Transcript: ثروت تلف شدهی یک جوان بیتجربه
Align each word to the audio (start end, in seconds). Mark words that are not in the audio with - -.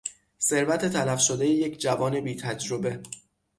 ثروت 0.39 0.85
تلف 0.85 1.19
شدهی 1.19 1.49
یک 1.49 1.79
جوان 1.79 2.21
بیتجربه 2.21 3.01